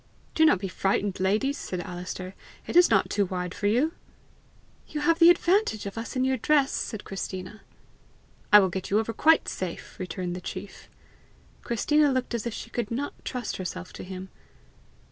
"Do 0.33 0.45
not 0.45 0.57
be 0.57 0.67
frightened, 0.67 1.19
ladies," 1.19 1.59
said 1.59 1.79
Alister: 1.81 2.33
"it 2.65 2.75
is 2.75 2.89
not 2.89 3.11
too 3.11 3.23
wide 3.25 3.53
for 3.53 3.67
you." 3.67 3.91
"You 4.87 5.01
have 5.01 5.19
the 5.19 5.29
advantage 5.29 5.85
of 5.85 5.95
us 5.95 6.15
in 6.15 6.25
your 6.25 6.37
dress!" 6.37 6.71
said 6.71 7.03
Christina. 7.03 7.61
"I 8.51 8.57
will 8.61 8.69
get 8.69 8.89
you 8.89 8.97
over 8.97 9.13
quite 9.13 9.47
safe," 9.47 9.99
returned 9.99 10.35
the 10.35 10.41
chief. 10.41 10.89
Christina 11.61 12.11
looked 12.11 12.33
as 12.33 12.47
if 12.47 12.53
she 12.55 12.71
could 12.71 12.89
not 12.89 13.13
trust 13.23 13.57
herself 13.57 13.93
to 13.93 14.03
him. 14.03 14.29